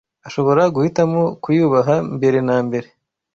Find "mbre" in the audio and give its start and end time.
2.65-2.87